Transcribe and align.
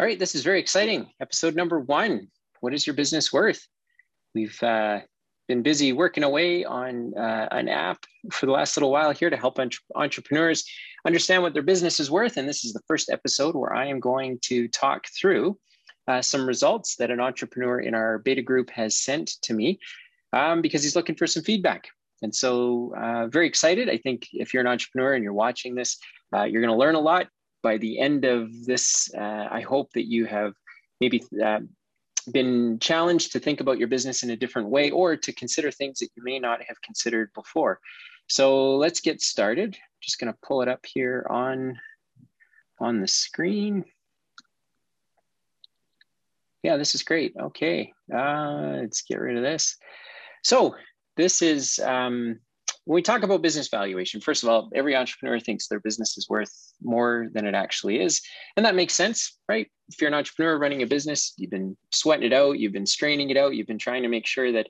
All 0.00 0.06
right, 0.06 0.18
this 0.18 0.36
is 0.36 0.44
very 0.44 0.60
exciting. 0.60 1.10
Episode 1.20 1.56
number 1.56 1.80
one 1.80 2.28
What 2.60 2.72
is 2.72 2.86
your 2.86 2.94
business 2.94 3.32
worth? 3.32 3.66
We've 4.32 4.62
uh, 4.62 5.00
been 5.48 5.62
busy 5.62 5.92
working 5.92 6.22
away 6.22 6.64
on 6.64 7.14
uh, 7.18 7.48
an 7.50 7.68
app 7.68 8.04
for 8.30 8.46
the 8.46 8.52
last 8.52 8.76
little 8.76 8.92
while 8.92 9.10
here 9.10 9.28
to 9.28 9.36
help 9.36 9.58
entre- 9.58 9.80
entrepreneurs 9.96 10.64
understand 11.04 11.42
what 11.42 11.52
their 11.52 11.64
business 11.64 11.98
is 11.98 12.12
worth. 12.12 12.36
And 12.36 12.48
this 12.48 12.64
is 12.64 12.72
the 12.72 12.82
first 12.86 13.10
episode 13.10 13.56
where 13.56 13.74
I 13.74 13.86
am 13.86 13.98
going 13.98 14.38
to 14.42 14.68
talk 14.68 15.08
through 15.20 15.58
uh, 16.06 16.22
some 16.22 16.46
results 16.46 16.94
that 17.00 17.10
an 17.10 17.18
entrepreneur 17.18 17.80
in 17.80 17.96
our 17.96 18.18
beta 18.18 18.42
group 18.42 18.70
has 18.70 18.96
sent 18.96 19.32
to 19.42 19.52
me 19.52 19.80
um, 20.32 20.62
because 20.62 20.84
he's 20.84 20.94
looking 20.94 21.16
for 21.16 21.26
some 21.26 21.42
feedback. 21.42 21.88
And 22.22 22.32
so, 22.32 22.94
uh, 22.96 23.26
very 23.26 23.48
excited. 23.48 23.90
I 23.90 23.96
think 23.96 24.28
if 24.32 24.54
you're 24.54 24.60
an 24.60 24.68
entrepreneur 24.68 25.14
and 25.14 25.24
you're 25.24 25.32
watching 25.32 25.74
this, 25.74 25.98
uh, 26.32 26.44
you're 26.44 26.62
going 26.62 26.72
to 26.72 26.78
learn 26.78 26.94
a 26.94 27.00
lot 27.00 27.26
by 27.62 27.78
the 27.78 27.98
end 27.98 28.24
of 28.24 28.64
this, 28.64 29.10
uh, 29.16 29.48
I 29.50 29.60
hope 29.60 29.92
that 29.92 30.08
you 30.08 30.26
have 30.26 30.54
maybe 31.00 31.22
uh, 31.44 31.60
been 32.32 32.78
challenged 32.78 33.32
to 33.32 33.38
think 33.38 33.60
about 33.60 33.78
your 33.78 33.88
business 33.88 34.22
in 34.22 34.30
a 34.30 34.36
different 34.36 34.68
way 34.68 34.90
or 34.90 35.16
to 35.16 35.32
consider 35.32 35.70
things 35.70 35.98
that 35.98 36.10
you 36.16 36.22
may 36.22 36.38
not 36.38 36.62
have 36.62 36.80
considered 36.82 37.30
before. 37.34 37.80
So 38.28 38.76
let's 38.76 39.00
get 39.00 39.20
started. 39.20 39.76
Just 40.00 40.18
going 40.18 40.32
to 40.32 40.38
pull 40.42 40.62
it 40.62 40.68
up 40.68 40.84
here 40.84 41.26
on, 41.30 41.78
on 42.78 43.00
the 43.00 43.08
screen. 43.08 43.84
Yeah, 46.62 46.76
this 46.76 46.94
is 46.94 47.02
great. 47.02 47.34
Okay, 47.40 47.92
uh, 48.14 48.78
let's 48.80 49.02
get 49.02 49.20
rid 49.20 49.36
of 49.36 49.42
this. 49.42 49.76
So 50.42 50.74
this 51.16 51.40
is 51.40 51.78
um, 51.78 52.40
when 52.88 52.94
we 52.94 53.02
talk 53.02 53.22
about 53.22 53.42
business 53.42 53.68
valuation, 53.68 54.18
first 54.18 54.42
of 54.42 54.48
all, 54.48 54.70
every 54.74 54.96
entrepreneur 54.96 55.38
thinks 55.38 55.68
their 55.68 55.78
business 55.78 56.16
is 56.16 56.26
worth 56.26 56.72
more 56.82 57.28
than 57.34 57.44
it 57.44 57.54
actually 57.54 58.00
is. 58.00 58.22
And 58.56 58.64
that 58.64 58.74
makes 58.74 58.94
sense, 58.94 59.36
right? 59.46 59.66
If 59.90 60.00
you're 60.00 60.08
an 60.08 60.14
entrepreneur 60.14 60.58
running 60.58 60.80
a 60.80 60.86
business, 60.86 61.34
you've 61.36 61.50
been 61.50 61.76
sweating 61.92 62.24
it 62.24 62.32
out, 62.32 62.58
you've 62.58 62.72
been 62.72 62.86
straining 62.86 63.28
it 63.28 63.36
out, 63.36 63.54
you've 63.54 63.66
been 63.66 63.76
trying 63.76 64.04
to 64.04 64.08
make 64.08 64.26
sure 64.26 64.52
that 64.52 64.68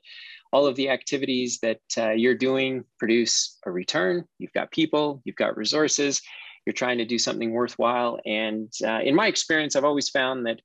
all 0.51 0.65
of 0.65 0.75
the 0.75 0.89
activities 0.89 1.59
that 1.61 1.79
uh, 1.97 2.09
you're 2.09 2.35
doing 2.35 2.83
produce 2.97 3.57
a 3.65 3.71
return. 3.71 4.25
You've 4.37 4.51
got 4.51 4.69
people, 4.71 5.21
you've 5.23 5.37
got 5.37 5.55
resources, 5.55 6.21
you're 6.65 6.73
trying 6.73 6.97
to 6.97 7.05
do 7.05 7.17
something 7.17 7.53
worthwhile. 7.53 8.19
And 8.25 8.69
uh, 8.85 8.99
in 9.01 9.15
my 9.15 9.27
experience, 9.27 9.77
I've 9.77 9.85
always 9.85 10.09
found 10.09 10.45
that 10.45 10.59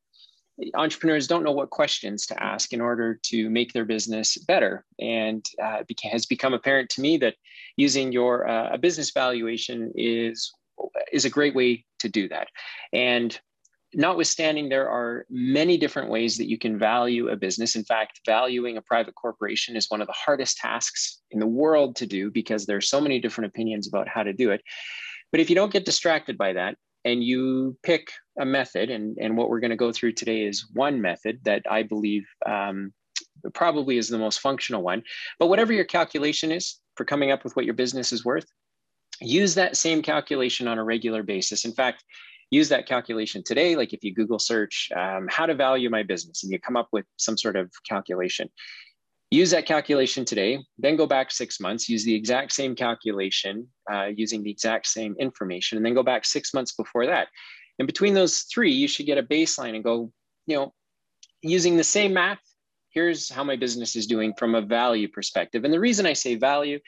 entrepreneurs 0.74 1.26
don't 1.26 1.42
know 1.42 1.52
what 1.52 1.70
questions 1.70 2.26
to 2.26 2.42
ask 2.42 2.72
in 2.72 2.80
order 2.80 3.18
to 3.24 3.50
make 3.50 3.72
their 3.72 3.84
business 3.84 4.36
better. 4.38 4.84
And 5.00 5.44
uh, 5.62 5.82
it 5.88 6.00
has 6.10 6.26
become 6.26 6.54
apparent 6.54 6.90
to 6.90 7.00
me 7.00 7.16
that 7.18 7.34
using 7.76 8.12
your 8.12 8.48
uh, 8.48 8.70
a 8.72 8.78
business 8.78 9.10
valuation 9.10 9.92
is 9.96 10.52
is 11.12 11.24
a 11.24 11.30
great 11.30 11.54
way 11.54 11.84
to 12.00 12.08
do 12.08 12.28
that. 12.28 12.48
And 12.92 13.38
notwithstanding, 13.94 14.68
there 14.68 14.88
are 14.88 15.24
many 15.30 15.76
different 15.76 16.10
ways 16.10 16.36
that 16.36 16.48
you 16.48 16.58
can 16.58 16.78
value 16.78 17.28
a 17.28 17.36
business. 17.36 17.76
In 17.76 17.84
fact, 17.84 18.20
valuing 18.26 18.76
a 18.76 18.82
private 18.82 19.14
corporation 19.14 19.76
is 19.76 19.86
one 19.88 20.00
of 20.00 20.08
the 20.08 20.14
hardest 20.14 20.56
tasks 20.58 21.20
in 21.30 21.38
the 21.38 21.46
world 21.46 21.96
to 21.96 22.06
do 22.06 22.30
because 22.30 22.66
there 22.66 22.76
are 22.76 22.82
so 22.82 23.00
many 23.00 23.20
different 23.20 23.48
opinions 23.48 23.86
about 23.86 24.08
how 24.08 24.22
to 24.22 24.32
do 24.32 24.50
it. 24.50 24.62
But 25.30 25.40
if 25.40 25.48
you 25.48 25.56
don't 25.56 25.72
get 25.72 25.84
distracted 25.84 26.36
by 26.36 26.52
that, 26.54 26.76
and 27.04 27.22
you 27.22 27.76
pick 27.82 28.10
a 28.38 28.44
method, 28.44 28.90
and, 28.90 29.16
and 29.18 29.36
what 29.36 29.48
we're 29.48 29.60
going 29.60 29.70
to 29.70 29.76
go 29.76 29.92
through 29.92 30.12
today 30.12 30.42
is 30.42 30.66
one 30.72 31.00
method 31.00 31.40
that 31.44 31.62
I 31.70 31.82
believe 31.82 32.26
um, 32.46 32.92
probably 33.52 33.96
is 33.98 34.08
the 34.08 34.18
most 34.18 34.40
functional 34.40 34.82
one. 34.82 35.02
But 35.38 35.48
whatever 35.48 35.72
your 35.72 35.84
calculation 35.84 36.50
is 36.50 36.80
for 36.96 37.04
coming 37.04 37.30
up 37.30 37.44
with 37.44 37.54
what 37.56 37.64
your 37.64 37.74
business 37.74 38.12
is 38.12 38.24
worth, 38.24 38.46
use 39.20 39.54
that 39.54 39.76
same 39.76 40.02
calculation 40.02 40.66
on 40.66 40.78
a 40.78 40.84
regular 40.84 41.22
basis. 41.22 41.64
In 41.64 41.72
fact, 41.72 42.02
use 42.50 42.68
that 42.68 42.86
calculation 42.86 43.42
today. 43.44 43.76
Like 43.76 43.92
if 43.92 44.02
you 44.02 44.14
Google 44.14 44.38
search 44.38 44.90
um, 44.96 45.26
how 45.30 45.46
to 45.46 45.54
value 45.54 45.90
my 45.90 46.02
business 46.02 46.42
and 46.42 46.52
you 46.52 46.58
come 46.58 46.76
up 46.76 46.88
with 46.92 47.06
some 47.16 47.36
sort 47.36 47.56
of 47.56 47.70
calculation, 47.88 48.48
use 49.30 49.50
that 49.50 49.66
calculation 49.66 50.24
today, 50.24 50.58
then 50.78 50.96
go 50.96 51.06
back 51.06 51.30
six 51.30 51.58
months, 51.60 51.88
use 51.88 52.04
the 52.04 52.14
exact 52.14 52.52
same 52.52 52.74
calculation 52.74 53.66
uh, 53.92 54.06
using 54.14 54.42
the 54.42 54.50
exact 54.50 54.86
same 54.86 55.14
information, 55.18 55.76
and 55.76 55.84
then 55.84 55.94
go 55.94 56.02
back 56.02 56.24
six 56.24 56.54
months 56.54 56.72
before 56.72 57.06
that. 57.06 57.28
And 57.78 57.86
between 57.86 58.14
those 58.14 58.40
three, 58.42 58.72
you 58.72 58.88
should 58.88 59.06
get 59.06 59.18
a 59.18 59.22
baseline 59.22 59.74
and 59.74 59.84
go, 59.84 60.12
you 60.46 60.56
know, 60.56 60.72
using 61.42 61.76
the 61.76 61.84
same 61.84 62.14
math, 62.14 62.40
here's 62.90 63.28
how 63.28 63.44
my 63.44 63.56
business 63.56 63.96
is 63.96 64.06
doing 64.06 64.32
from 64.38 64.54
a 64.54 64.62
value 64.62 65.08
perspective. 65.08 65.64
And 65.64 65.74
the 65.74 65.80
reason 65.80 66.06
I 66.06 66.12
say 66.12 66.36
value, 66.36 66.78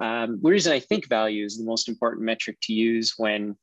um, 0.00 0.38
the 0.42 0.50
reason 0.50 0.72
I 0.72 0.80
think 0.80 1.08
value 1.08 1.44
is 1.44 1.58
the 1.58 1.64
most 1.64 1.88
important 1.88 2.24
metric 2.24 2.58
to 2.62 2.72
use 2.72 3.14
when, 3.16 3.56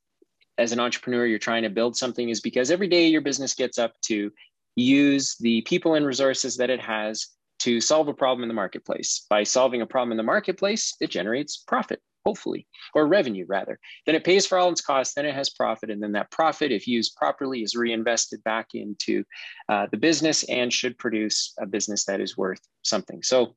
as 0.58 0.72
an 0.72 0.80
entrepreneur, 0.80 1.26
you're 1.26 1.40
trying 1.40 1.64
to 1.64 1.70
build 1.70 1.96
something 1.96 2.30
is 2.30 2.42
because 2.42 2.70
every 2.70 2.88
day 2.88 3.08
your 3.08 3.22
business 3.22 3.54
gets 3.54 3.78
up 3.80 3.94
to 4.02 4.32
use 4.76 5.38
the 5.40 5.62
people 5.62 5.96
and 5.96 6.06
resources 6.06 6.58
that 6.58 6.70
it 6.70 6.82
has 6.82 7.28
to 7.60 7.80
solve 7.80 8.10
a 8.10 8.14
problem 8.14 8.44
in 8.44 8.50
the 8.50 8.54
marketplace. 8.54 9.26
By 9.30 9.44
solving 9.44 9.82
a 9.82 9.86
problem 9.86 10.12
in 10.12 10.18
the 10.18 10.24
marketplace, 10.24 10.94
it 11.00 11.10
generates 11.10 11.58
profit, 11.58 12.02
hopefully, 12.26 12.66
or 12.94 13.08
revenue 13.08 13.46
rather. 13.48 13.80
Then 14.06 14.16
it 14.16 14.24
pays 14.24 14.46
for 14.46 14.58
all 14.58 14.72
its 14.72 14.82
costs, 14.82 15.14
then 15.14 15.26
it 15.26 15.36
has 15.36 15.50
profit. 15.50 15.90
And 15.90 16.02
then 16.02 16.14
that 16.14 16.32
profit, 16.32 16.72
if 16.72 16.88
used 16.88 17.16
properly, 17.16 17.62
is 17.62 17.76
reinvested 17.76 18.44
back 18.44 18.68
into 18.74 19.24
uh, 19.70 19.88
the 19.92 19.98
business 19.98 20.44
and 20.44 20.74
should 20.74 20.98
produce 20.98 21.54
a 21.60 21.66
business 21.66 22.06
that 22.06 22.20
is 22.20 22.36
worth 22.36 22.62
something. 22.82 23.22
So 23.24 23.56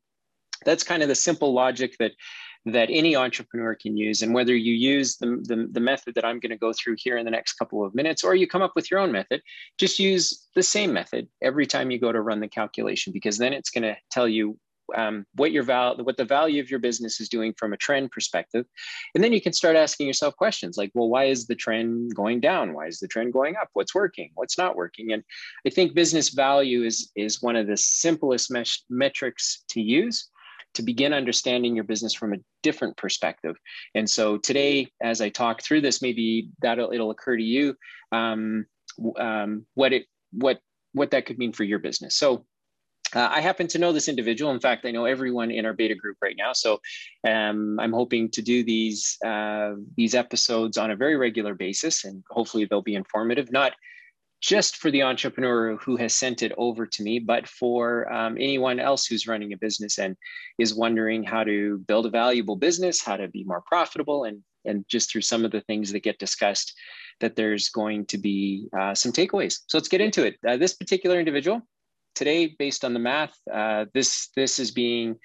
that's 0.65 0.83
kind 0.83 1.03
of 1.03 1.09
the 1.09 1.15
simple 1.15 1.53
logic 1.53 1.97
that 1.99 2.12
that 2.67 2.89
any 2.91 3.17
entrepreneur 3.17 3.75
can 3.75 3.97
use. 3.97 4.21
And 4.21 4.34
whether 4.34 4.55
you 4.55 4.75
use 4.75 5.17
the, 5.17 5.43
the, 5.45 5.69
the 5.71 5.81
method 5.81 6.15
that 6.17 6.25
I'm 6.25 6.41
going 6.41 6.50
to 6.50 6.56
go 6.56 6.73
through 6.73 6.97
here 6.99 7.17
in 7.17 7.25
the 7.25 7.31
next 7.31 7.55
couple 7.55 7.85
of 7.85 7.95
minutes, 7.95 8.25
or 8.25 8.35
you 8.35 8.47
come 8.47 8.62
up 8.62 8.73
with 8.75 8.91
your 8.91 9.00
own 9.00 9.12
method, 9.12 9.41
just 9.79 9.99
use 9.99 10.49
the 10.55 10.62
same 10.62 10.93
method 10.93 11.29
every 11.41 11.67
time 11.67 11.91
you 11.91 11.99
go 11.99 12.12
to 12.12 12.21
run 12.21 12.41
the 12.41 12.49
calculation, 12.49 13.12
because 13.12 13.39
then 13.39 13.53
it's 13.53 13.71
going 13.71 13.85
to 13.85 13.97
tell 14.11 14.29
you 14.29 14.59
um, 14.97 15.25
what 15.34 15.53
your 15.53 15.62
val- 15.62 15.97
what 15.99 16.16
the 16.16 16.25
value 16.25 16.60
of 16.62 16.71
your 16.71 16.81
business 16.81 17.21
is 17.21 17.28
doing 17.28 17.54
from 17.56 17.72
a 17.72 17.76
trend 17.76 18.10
perspective. 18.10 18.66
And 19.15 19.22
then 19.22 19.32
you 19.32 19.41
can 19.41 19.53
start 19.53 19.76
asking 19.76 20.06
yourself 20.06 20.37
questions 20.37 20.76
like 20.76 20.91
well 20.94 21.09
why 21.09 21.25
is 21.25 21.47
the 21.47 21.54
trend 21.54 22.15
going 22.15 22.41
down? 22.41 22.72
Why 22.72 22.87
is 22.87 22.99
the 22.99 23.09
trend 23.09 23.32
going 23.32 23.56
up? 23.56 23.69
What's 23.72 23.94
working? 23.94 24.31
What's 24.34 24.59
not 24.59 24.76
working? 24.76 25.12
And 25.12 25.22
i 25.66 25.71
think 25.71 25.94
business 25.94 26.31
value 26.31 26.84
is 26.84 27.10
is 27.16 27.43
one 27.43 27.56
of 27.56 27.66
the 27.66 27.76
simplest 27.76 28.50
mesh- 28.50 28.82
metrics 28.88 29.65
to 29.69 29.81
use 29.81 30.28
to 30.75 30.82
begin 30.82 31.12
understanding 31.12 31.75
your 31.75 31.84
business 31.84 32.15
from 32.15 32.32
a 32.32 32.37
different 32.62 32.97
perspective. 32.97 33.56
And 33.94 34.09
so 34.09 34.38
today, 34.38 34.88
as 35.03 35.20
I 35.20 35.28
talk 35.28 35.62
through 35.62 35.81
this, 35.81 36.03
maybe 36.03 36.50
that'll 36.60 36.93
it'll 36.93 37.10
occur 37.10 37.37
to 37.37 37.43
you 37.43 37.75
um, 38.12 38.66
um, 39.19 39.66
what 39.75 39.93
it 39.93 40.06
what 40.32 40.60
what 40.93 41.10
that 41.10 41.26
could 41.26 41.38
mean 41.38 41.53
for 41.53 41.65
your 41.65 41.78
business. 41.78 42.15
So 42.16 42.44
uh, 43.15 43.29
I 43.31 43.41
happen 43.41 43.67
to 43.69 43.79
know 43.79 43.93
this 43.93 44.09
individual. 44.09 44.51
In 44.51 44.61
fact, 44.61 44.85
I 44.85 44.91
know 44.91 45.05
everyone 45.05 45.51
in 45.51 45.67
our 45.67 45.73
beta 45.73 45.95
group 45.95 46.17
right 46.21 46.37
now. 46.37 46.53
So 46.53 46.81
um, 47.27 47.79
I'm 47.81 47.93
hoping 47.93 48.31
to 48.31 48.43
do 48.43 48.65
these 48.65 49.17
uh, 49.25 49.73
these 49.97 50.15
episodes 50.15 50.77
on 50.79 50.91
a 50.91 50.97
very 50.97 51.17
regular 51.17 51.55
basis, 51.55 52.05
and 52.05 52.23
hopefully 52.31 52.65
they'll 52.65 52.83
be 52.83 52.95
informative. 52.95 53.51
Not 53.53 53.73
just 54.41 54.77
for 54.77 54.91
the 54.91 55.03
entrepreneur 55.03 55.77
who 55.77 55.97
has 55.97 56.15
sent 56.15 56.43
it 56.43 56.53
over 56.57 56.87
to 56.87 57.03
me, 57.03 57.19
but 57.19 57.49
for 57.49 58.11
um, 58.13 58.37
anyone 58.37 58.79
else 58.79 59.05
who's 59.05 59.27
running 59.27 59.53
a 59.53 59.57
business 59.57 59.99
and 59.99 60.17
is 60.59 60.75
wondering 60.75 61.25
how 61.25 61.43
to 61.43 61.79
build 61.89 62.07
a 62.07 62.11
valuable 62.11 62.55
business, 62.55 63.03
how 63.03 63.17
to 63.17 63.29
be 63.29 63.45
more 63.45 63.63
profitable, 63.67 64.25
and 64.25 64.43
and 64.65 64.85
just 64.89 65.11
through 65.11 65.23
some 65.23 65.45
of 65.45 65.51
the 65.51 65.63
things 65.63 65.93
that 65.93 66.01
get 66.01 66.19
discussed, 66.19 66.75
that 67.21 67.37
there's 67.37 67.71
going 67.71 68.05
to 68.07 68.19
be 68.19 68.69
uh, 68.79 68.95
some 68.95 69.13
takeaways. 69.13 69.61
So 69.67 69.79
let's 69.79 69.89
get 69.89 70.01
into 70.01 70.25
it. 70.27 70.37
Uh, 70.47 70.57
this 70.57 70.75
particular 70.75 71.19
individual 71.19 71.63
today, 72.19 72.55
based 72.59 72.84
on 72.84 72.93
the 72.93 73.01
math, 73.01 73.34
uh, 73.53 73.87
this 73.95 74.29
this 74.37 74.59
is 74.59 74.71
being 74.71 75.17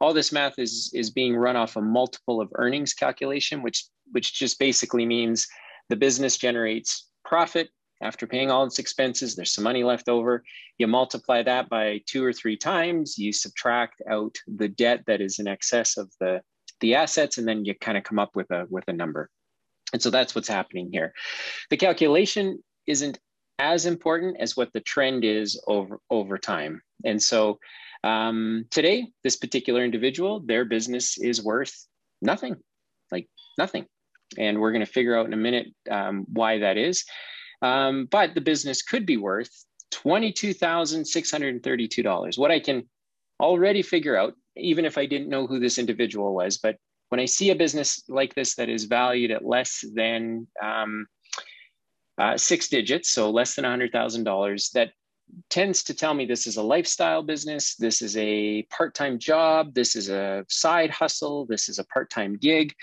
all 0.00 0.12
this 0.12 0.32
math 0.32 0.58
is 0.58 0.90
is 0.94 1.10
being 1.10 1.36
run 1.36 1.56
off 1.56 1.76
a 1.76 1.80
multiple 1.80 2.40
of 2.40 2.50
earnings 2.56 2.92
calculation, 2.92 3.62
which 3.62 3.86
which 4.10 4.34
just 4.34 4.58
basically 4.58 5.06
means 5.06 5.46
the 5.88 5.96
business 5.96 6.36
generates 6.36 7.08
profit 7.24 7.70
after 8.02 8.26
paying 8.26 8.50
all 8.50 8.64
its 8.64 8.78
expenses, 8.78 9.36
there's 9.36 9.54
some 9.54 9.64
money 9.64 9.84
left 9.84 10.08
over. 10.08 10.42
You 10.76 10.88
multiply 10.88 11.42
that 11.44 11.68
by 11.68 12.00
two 12.06 12.24
or 12.24 12.32
three 12.32 12.56
times, 12.56 13.16
you 13.16 13.32
subtract 13.32 14.02
out 14.10 14.36
the 14.48 14.68
debt 14.68 15.04
that 15.06 15.20
is 15.20 15.38
in 15.38 15.46
excess 15.46 15.96
of 15.96 16.10
the, 16.18 16.42
the 16.80 16.96
assets, 16.96 17.38
and 17.38 17.46
then 17.46 17.64
you 17.64 17.74
kind 17.76 17.96
of 17.96 18.04
come 18.04 18.18
up 18.18 18.34
with 18.34 18.50
a, 18.50 18.66
with 18.68 18.84
a 18.88 18.92
number. 18.92 19.30
And 19.92 20.02
so 20.02 20.10
that's 20.10 20.34
what's 20.34 20.48
happening 20.48 20.88
here. 20.90 21.12
The 21.70 21.76
calculation 21.76 22.62
isn't 22.86 23.18
as 23.62 23.86
important 23.86 24.36
as 24.40 24.56
what 24.56 24.72
the 24.72 24.80
trend 24.80 25.24
is 25.24 25.62
over, 25.68 26.00
over 26.10 26.36
time. 26.36 26.82
And 27.04 27.22
so 27.22 27.60
um, 28.02 28.64
today, 28.70 29.06
this 29.22 29.36
particular 29.36 29.84
individual, 29.84 30.40
their 30.40 30.64
business 30.64 31.16
is 31.16 31.44
worth 31.44 31.72
nothing, 32.20 32.56
like 33.12 33.28
nothing. 33.56 33.86
And 34.36 34.60
we're 34.60 34.72
going 34.72 34.84
to 34.84 34.92
figure 34.92 35.16
out 35.16 35.26
in 35.26 35.32
a 35.32 35.36
minute 35.36 35.68
um, 35.88 36.26
why 36.32 36.58
that 36.58 36.76
is. 36.76 37.04
Um, 37.62 38.08
but 38.10 38.34
the 38.34 38.40
business 38.40 38.82
could 38.82 39.06
be 39.06 39.16
worth 39.16 39.52
$22,632. 39.92 42.38
What 42.38 42.50
I 42.50 42.58
can 42.58 42.88
already 43.40 43.82
figure 43.82 44.16
out, 44.16 44.34
even 44.56 44.84
if 44.84 44.98
I 44.98 45.06
didn't 45.06 45.28
know 45.28 45.46
who 45.46 45.60
this 45.60 45.78
individual 45.78 46.34
was, 46.34 46.58
but 46.58 46.78
when 47.10 47.20
I 47.20 47.26
see 47.26 47.50
a 47.50 47.54
business 47.54 48.02
like 48.08 48.34
this 48.34 48.56
that 48.56 48.68
is 48.68 48.86
valued 48.86 49.30
at 49.30 49.44
less 49.44 49.84
than 49.94 50.48
um, 50.60 51.06
uh, 52.18 52.36
six 52.36 52.68
digits, 52.68 53.10
so 53.10 53.30
less 53.30 53.54
than 53.54 53.64
$100,000, 53.64 54.72
that 54.72 54.92
tends 55.48 55.82
to 55.84 55.94
tell 55.94 56.14
me 56.14 56.26
this 56.26 56.46
is 56.46 56.56
a 56.56 56.62
lifestyle 56.62 57.22
business, 57.22 57.74
this 57.76 58.02
is 58.02 58.16
a 58.16 58.62
part 58.64 58.94
time 58.94 59.18
job, 59.18 59.74
this 59.74 59.96
is 59.96 60.08
a 60.08 60.44
side 60.48 60.90
hustle, 60.90 61.46
this 61.46 61.68
is 61.68 61.78
a 61.78 61.84
part 61.84 62.10
time 62.10 62.36
gig. 62.36 62.74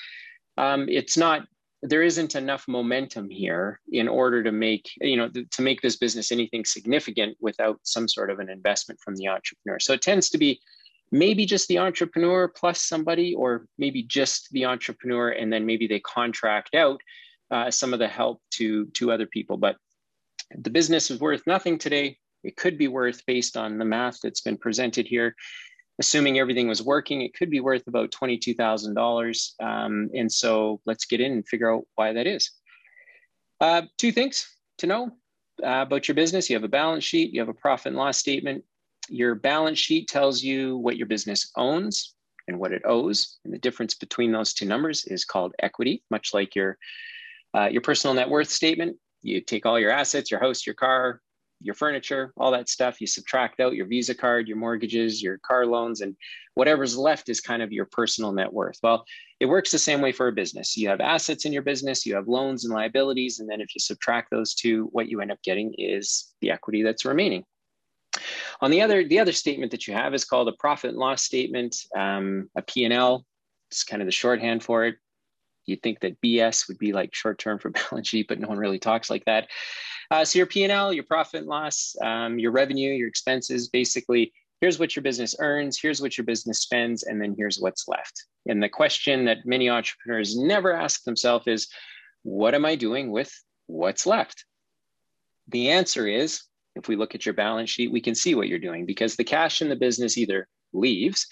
Um, 0.58 0.88
it's 0.90 1.18
not 1.18 1.48
there 1.82 2.04
isn't 2.04 2.36
enough 2.36 2.68
momentum 2.68 3.30
here 3.30 3.80
in 3.92 4.08
order 4.08 4.44
to 4.44 4.52
make 4.52 4.90
you 5.00 5.16
know 5.16 5.30
to 5.30 5.62
make 5.62 5.82
this 5.82 5.96
business 5.96 6.32
anything 6.32 6.66
significant 6.66 7.38
without 7.40 7.80
some 7.84 8.08
sort 8.08 8.30
of 8.30 8.40
an 8.40 8.50
investment 8.50 9.00
from 9.00 9.16
the 9.16 9.28
entrepreneur 9.28 9.80
so 9.80 9.94
it 9.94 10.02
tends 10.02 10.30
to 10.30 10.38
be 10.38 10.60
maybe 11.12 11.46
just 11.46 11.68
the 11.70 11.78
entrepreneur 11.78 12.48
plus 12.48 12.82
somebody 12.82 13.34
or 13.34 13.66
maybe 13.78 14.04
just 14.04 14.50
the 14.52 14.66
entrepreneur 14.66 15.30
and 15.30 15.52
then 15.52 15.66
maybe 15.66 15.88
they 15.88 16.00
contract 16.02 16.76
out 16.76 17.02
uh, 17.52 17.72
some 17.72 17.94
of 17.94 18.00
the 18.00 18.08
help 18.08 18.42
to 18.52 18.86
to 18.88 19.12
other 19.12 19.26
people 19.26 19.58
but 19.58 19.76
the 20.58 20.70
business 20.70 21.12
is 21.12 21.20
worth 21.20 21.46
nothing 21.46 21.78
today 21.78 22.18
it 22.44 22.56
could 22.56 22.78
be 22.78 22.88
worth 22.88 23.26
based 23.26 23.58
on 23.58 23.78
the 23.78 23.86
math 23.86 24.20
that's 24.22 24.42
been 24.42 24.58
presented 24.58 25.06
here 25.06 25.36
assuming 26.00 26.40
everything 26.40 26.68
was 26.68 26.82
working, 26.82 27.22
it 27.22 27.36
could 27.36 27.50
be 27.50 27.60
worth 27.60 27.86
about 27.88 28.12
$22,000. 28.12 29.62
Um, 29.62 30.10
and 30.16 30.32
so 30.32 30.80
let's 30.86 31.06
get 31.06 31.20
in 31.20 31.34
and 31.34 31.48
figure 31.48 31.72
out 31.72 31.84
why 31.96 32.14
that 32.14 32.26
is. 32.26 32.52
Uh, 33.60 33.84
two 33.98 34.14
things 34.14 34.50
to 34.78 34.88
know 34.88 35.12
uh, 35.62 35.82
about 35.82 36.08
your 36.08 36.16
business. 36.16 36.50
You 36.50 36.56
have 36.56 36.64
a 36.64 36.70
balance 36.70 37.04
sheet, 37.04 37.34
you 37.34 37.42
have 37.42 37.50
a 37.50 37.54
profit 37.54 37.88
and 37.88 37.98
loss 37.98 38.18
statement. 38.18 38.64
Your 39.10 39.36
balance 39.36 39.78
sheet 39.78 40.08
tells 40.08 40.42
you 40.42 40.78
what 40.78 40.96
your 40.96 41.08
business 41.08 41.52
owns 41.58 42.16
and 42.48 42.58
what 42.60 42.72
it 42.72 42.82
owes. 42.86 43.38
And 43.44 43.54
the 43.54 43.60
difference 43.60 43.94
between 43.94 44.32
those 44.32 44.54
two 44.54 44.66
numbers 44.66 45.04
is 45.06 45.26
called 45.26 45.54
equity, 45.60 46.04
much 46.10 46.34
like 46.34 46.56
your, 46.56 46.78
uh, 47.56 47.70
your 47.72 47.82
personal 47.82 48.14
net 48.14 48.30
worth 48.30 48.50
statement. 48.50 48.98
You 49.22 49.42
take 49.42 49.66
all 49.66 49.80
your 49.80 49.92
assets, 49.92 50.32
your 50.32 50.40
house, 50.40 50.66
your 50.66 50.76
car, 50.76 51.22
your 51.62 51.76
furniture, 51.76 52.34
all 52.38 52.52
that 52.52 52.70
stuff. 52.70 53.02
You 53.02 53.08
subtract 53.08 53.60
out 53.60 53.76
your 53.76 53.86
Visa 53.86 54.16
card, 54.16 54.48
your 54.48 54.58
mortgages, 54.58 55.22
your 55.22 55.40
car 55.40 55.66
loans, 55.66 56.02
and 56.02 56.16
whatever's 56.56 56.98
left 56.98 57.30
is 57.30 57.42
kind 57.42 57.62
of 57.62 57.72
your 57.72 57.86
personal 57.92 58.32
net 58.32 58.52
worth. 58.52 58.78
Well, 58.82 59.06
it 59.40 59.46
works 59.46 59.72
the 59.72 59.80
same 59.80 60.02
way 60.02 60.12
for 60.12 60.28
a 60.28 60.34
business. 60.34 60.78
You 60.78 60.90
have 60.90 61.02
assets 61.02 61.46
in 61.46 61.54
your 61.54 61.62
business, 61.62 62.06
you 62.06 62.16
have 62.16 62.28
loans 62.28 62.66
and 62.66 62.74
liabilities, 62.74 63.40
and 63.40 63.50
then 63.50 63.62
if 63.62 63.76
you 63.76 63.80
subtract 63.80 64.32
those 64.32 64.54
two, 64.54 64.90
what 64.92 65.10
you 65.10 65.22
end 65.22 65.32
up 65.32 65.42
getting 65.44 65.74
is 65.78 66.34
the 66.42 66.52
equity 66.52 66.84
that's 66.84 67.06
remaining. 67.06 67.44
On 68.62 68.72
the 68.72 68.82
other, 68.82 69.04
the 69.06 69.20
other 69.20 69.32
statement 69.32 69.72
that 69.72 69.88
you 69.88 69.94
have 69.94 70.14
is 70.14 70.26
called 70.26 70.48
a 70.48 70.54
profit 70.54 70.90
and 70.90 70.98
loss 70.98 71.24
statement, 71.24 71.76
um, 71.96 72.50
a 72.56 72.62
P&L. 72.62 73.26
It's 73.72 73.84
kind 73.84 74.02
of 74.02 74.08
the 74.08 74.12
shorthand 74.12 74.64
for 74.64 74.86
it. 74.86 74.96
You'd 75.70 75.82
think 75.82 76.00
that 76.02 76.20
BS 76.22 76.68
would 76.68 76.78
be 76.78 76.92
like 76.92 77.14
short 77.14 77.40
term 77.40 77.60
for 77.60 77.70
balance 77.92 78.08
sheet, 78.08 78.28
but 78.28 78.40
no 78.40 78.48
one 78.48 78.58
really 78.58 78.80
talks 78.80 79.10
like 79.10 79.26
that. 79.26 79.48
Uh, 80.12 80.26
so 80.26 80.40
your 80.40 80.48
P&L, 80.48 80.92
your 80.92 81.04
profit 81.04 81.42
and 81.42 81.48
loss, 81.48 81.96
um, 82.02 82.40
your 82.40 82.52
revenue, 82.52 82.92
your 82.92 83.08
expenses, 83.08 83.70
basically, 83.70 84.34
here's 84.60 84.80
what 84.80 84.96
your 84.96 85.04
business 85.04 85.36
earns, 85.40 85.80
here's 85.80 86.02
what 86.02 86.18
your 86.18 86.26
business 86.26 86.60
spends, 86.60 87.04
and 87.04 87.22
then 87.22 87.36
here's 87.38 87.60
what's 87.60 87.88
left. 87.88 88.26
And 88.48 88.62
the 88.62 88.70
question 88.70 89.26
that 89.26 89.46
many 89.46 89.70
entrepreneurs 89.70 90.36
never 90.36 90.74
ask 90.74 91.04
themselves 91.04 91.48
is, 91.48 91.68
what 92.24 92.56
am 92.56 92.66
I 92.66 92.76
doing 92.76 93.12
with 93.12 93.32
what's 93.68 94.06
left? 94.06 94.46
The 95.48 95.70
answer 95.70 96.08
is, 96.08 96.42
if 96.76 96.88
we 96.88 96.96
look 96.96 97.16
at 97.16 97.26
your 97.26 97.34
balance 97.34 97.70
sheet, 97.70 97.92
we 97.92 98.02
can 98.02 98.16
see 98.16 98.36
what 98.36 98.48
you're 98.48 98.60
doing 98.60 98.86
because 98.86 99.16
the 99.16 99.24
cash 99.24 99.62
in 99.62 99.70
the 99.70 99.76
business 99.76 100.18
either 100.18 100.48
leaves 100.74 101.28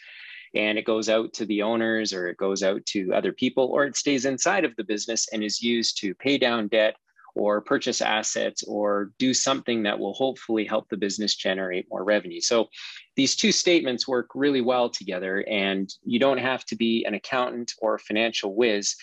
and 0.54 0.78
it 0.78 0.86
goes 0.86 1.10
out 1.10 1.34
to 1.34 1.46
the 1.46 1.62
owners 1.62 2.14
or 2.14 2.28
it 2.28 2.38
goes 2.38 2.64
out 2.64 2.86
to 2.86 3.14
other 3.14 3.32
people 3.32 3.66
or 3.66 3.86
it 3.86 3.96
stays 3.96 4.26
inside 4.26 4.66
of 4.66 4.76
the 4.76 4.84
business 4.84 5.28
and 5.32 5.44
is 5.44 5.62
used 5.62 6.00
to 6.02 6.14
pay 6.16 6.38
down 6.38 6.68
debt 6.68 6.96
or 7.38 7.62
purchase 7.62 8.02
assets 8.02 8.64
or 8.64 9.12
do 9.20 9.34
something 9.34 9.84
that 9.84 10.00
will 10.00 10.14
hopefully 10.14 10.66
help 10.66 10.90
the 10.90 10.98
business 10.98 11.36
generate 11.36 11.86
more 11.90 12.04
revenue. 12.04 12.42
So 12.42 12.68
these 13.16 13.36
two 13.36 13.52
statements 13.52 14.08
work 14.08 14.30
really 14.34 14.62
well 14.62 14.90
together, 14.90 15.46
and 15.48 15.88
you 16.04 16.20
don't 16.20 16.40
have 16.40 16.66
to 16.66 16.76
be 16.76 17.06
an 17.06 17.14
accountant 17.14 17.74
or 17.80 17.96
a 17.96 18.00
financial 18.00 18.56
whiz. 18.56 18.96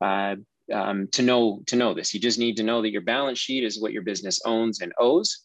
Uh, 0.00 0.36
um, 0.72 1.08
to 1.08 1.22
know 1.22 1.60
to 1.66 1.76
know 1.76 1.92
this, 1.92 2.14
you 2.14 2.20
just 2.20 2.38
need 2.38 2.56
to 2.56 2.62
know 2.62 2.80
that 2.82 2.92
your 2.92 3.02
balance 3.02 3.38
sheet 3.38 3.62
is 3.62 3.80
what 3.80 3.92
your 3.92 4.02
business 4.02 4.40
owns 4.46 4.80
and 4.80 4.92
owes, 4.98 5.44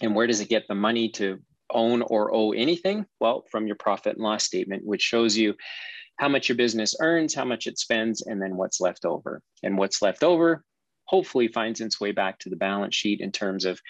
and 0.00 0.14
where 0.14 0.26
does 0.26 0.40
it 0.40 0.48
get 0.48 0.66
the 0.66 0.74
money 0.74 1.08
to 1.10 1.38
own 1.70 2.02
or 2.02 2.34
owe 2.34 2.52
anything? 2.52 3.06
Well, 3.20 3.44
from 3.50 3.66
your 3.66 3.76
profit 3.76 4.16
and 4.16 4.24
loss 4.24 4.44
statement, 4.44 4.84
which 4.84 5.02
shows 5.02 5.36
you 5.36 5.54
how 6.16 6.28
much 6.28 6.48
your 6.48 6.56
business 6.56 6.94
earns, 7.00 7.34
how 7.34 7.44
much 7.44 7.66
it 7.66 7.78
spends, 7.78 8.22
and 8.22 8.40
then 8.40 8.56
what's 8.56 8.80
left 8.80 9.04
over. 9.04 9.42
And 9.62 9.76
what's 9.76 10.02
left 10.02 10.22
over 10.22 10.64
hopefully 11.04 11.48
finds 11.48 11.80
its 11.80 12.00
way 12.00 12.12
back 12.12 12.38
to 12.40 12.50
the 12.50 12.56
balance 12.56 12.94
sheet 12.94 13.20
in 13.20 13.32
terms 13.32 13.64
of 13.64 13.80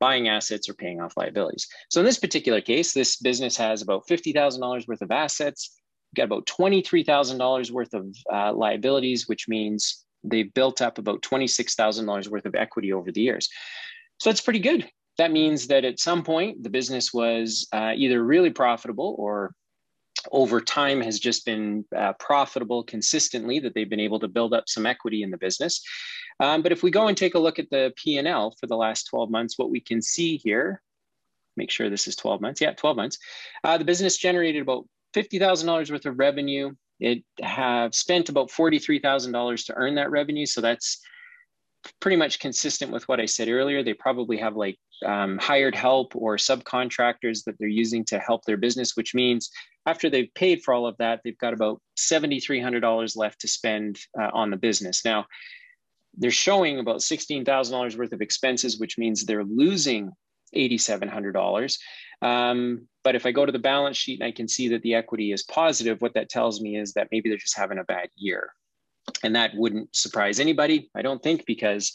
buying 0.00 0.28
assets 0.28 0.68
or 0.68 0.74
paying 0.74 1.00
off 1.00 1.16
liabilities. 1.16 1.68
So 1.88 2.00
in 2.00 2.06
this 2.06 2.18
particular 2.18 2.60
case, 2.60 2.92
this 2.92 3.16
business 3.16 3.56
has 3.56 3.80
about 3.80 4.06
$50,000 4.08 4.88
worth 4.88 5.02
of 5.02 5.10
assets, 5.10 5.80
got 6.14 6.24
about 6.24 6.46
$23,000 6.46 7.70
worth 7.70 7.94
of 7.94 8.06
uh, 8.32 8.52
liabilities, 8.52 9.28
which 9.28 9.48
means 9.48 10.04
they've 10.24 10.52
built 10.52 10.82
up 10.82 10.98
about 10.98 11.22
$26,000 11.22 12.28
worth 12.28 12.46
of 12.46 12.54
equity 12.54 12.92
over 12.92 13.12
the 13.12 13.20
years. 13.20 13.48
So 14.18 14.30
that's 14.30 14.40
pretty 14.40 14.60
good. 14.60 14.88
That 15.18 15.32
means 15.32 15.68
that 15.68 15.84
at 15.84 16.00
some 16.00 16.22
point 16.22 16.62
the 16.62 16.70
business 16.70 17.12
was 17.12 17.68
uh, 17.72 17.92
either 17.94 18.24
really 18.24 18.50
profitable 18.50 19.14
or 19.18 19.54
over 20.32 20.60
time 20.60 21.00
has 21.00 21.18
just 21.18 21.44
been 21.44 21.84
uh, 21.96 22.14
profitable 22.14 22.82
consistently 22.82 23.58
that 23.60 23.74
they've 23.74 23.90
been 23.90 24.00
able 24.00 24.20
to 24.20 24.28
build 24.28 24.54
up 24.54 24.68
some 24.68 24.86
equity 24.86 25.22
in 25.22 25.30
the 25.30 25.36
business. 25.36 25.82
Um, 26.40 26.62
but 26.62 26.72
if 26.72 26.82
we 26.82 26.90
go 26.90 27.08
and 27.08 27.16
take 27.16 27.34
a 27.34 27.38
look 27.38 27.58
at 27.58 27.70
the 27.70 27.92
p&l 27.96 28.54
for 28.58 28.66
the 28.66 28.76
last 28.76 29.04
12 29.04 29.30
months 29.30 29.56
what 29.56 29.70
we 29.70 29.80
can 29.80 30.02
see 30.02 30.36
here 30.38 30.82
make 31.56 31.70
sure 31.70 31.90
this 31.90 32.08
is 32.08 32.16
12 32.16 32.40
months. 32.40 32.60
Yeah 32.60 32.72
12 32.72 32.96
months. 32.96 33.18
Uh, 33.62 33.78
the 33.78 33.84
business 33.84 34.16
generated 34.16 34.62
about 34.62 34.86
$50000 35.14 35.90
worth 35.90 36.06
of 36.06 36.18
revenue. 36.18 36.72
It 37.00 37.24
have 37.42 37.94
spent 37.94 38.28
about 38.28 38.50
$43000 38.50 39.66
to 39.66 39.74
earn 39.74 39.94
that 39.96 40.10
revenue. 40.10 40.46
So 40.46 40.60
that's 40.60 41.00
pretty 42.00 42.16
much 42.16 42.38
consistent 42.38 42.92
with 42.92 43.06
what 43.08 43.20
I 43.20 43.26
said 43.26 43.48
earlier. 43.48 43.82
They 43.82 43.94
probably 43.94 44.38
have 44.38 44.56
like 44.56 44.78
um, 45.04 45.38
hired 45.38 45.74
help 45.74 46.14
or 46.14 46.36
subcontractors 46.36 47.44
that 47.44 47.56
they're 47.58 47.68
using 47.68 48.04
to 48.06 48.18
help 48.18 48.44
their 48.44 48.56
business, 48.56 48.96
which 48.96 49.14
means 49.14 49.50
after 49.86 50.08
they've 50.08 50.32
paid 50.34 50.62
for 50.62 50.72
all 50.72 50.86
of 50.86 50.96
that, 50.98 51.20
they've 51.24 51.38
got 51.38 51.52
about 51.52 51.80
$7,300 51.98 53.16
left 53.16 53.40
to 53.40 53.48
spend 53.48 53.98
uh, 54.18 54.30
on 54.32 54.50
the 54.50 54.56
business. 54.56 55.04
Now, 55.04 55.26
they're 56.16 56.30
showing 56.30 56.78
about 56.78 57.00
$16,000 57.00 57.96
worth 57.98 58.12
of 58.12 58.22
expenses, 58.22 58.78
which 58.78 58.98
means 58.98 59.24
they're 59.24 59.44
losing 59.44 60.12
$8,700. 60.54 61.78
Um, 62.22 62.88
but 63.02 63.14
if 63.14 63.26
I 63.26 63.32
go 63.32 63.44
to 63.44 63.52
the 63.52 63.58
balance 63.58 63.96
sheet 63.96 64.20
and 64.20 64.26
I 64.26 64.32
can 64.32 64.48
see 64.48 64.68
that 64.68 64.82
the 64.82 64.94
equity 64.94 65.32
is 65.32 65.42
positive, 65.42 66.00
what 66.00 66.14
that 66.14 66.30
tells 66.30 66.60
me 66.60 66.76
is 66.78 66.94
that 66.94 67.08
maybe 67.10 67.28
they're 67.28 67.38
just 67.38 67.56
having 67.56 67.78
a 67.78 67.84
bad 67.84 68.08
year. 68.16 68.52
And 69.22 69.36
that 69.36 69.54
wouldn't 69.54 69.94
surprise 69.94 70.40
anybody, 70.40 70.90
I 70.94 71.02
don't 71.02 71.22
think, 71.22 71.44
because 71.46 71.92